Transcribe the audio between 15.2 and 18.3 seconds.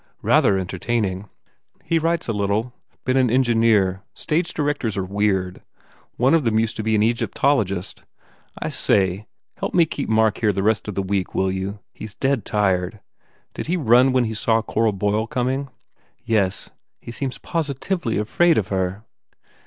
coming?" "Yes. He seems positively